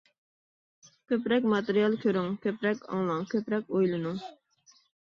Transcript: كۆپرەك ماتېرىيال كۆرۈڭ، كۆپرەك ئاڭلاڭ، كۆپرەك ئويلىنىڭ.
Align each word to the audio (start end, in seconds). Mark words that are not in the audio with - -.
كۆپرەك 1.11 1.45
ماتېرىيال 1.53 1.99
كۆرۈڭ، 2.07 2.33
كۆپرەك 2.49 2.85
ئاڭلاڭ، 2.91 3.23
كۆپرەك 3.37 3.71
ئويلىنىڭ. 3.79 4.23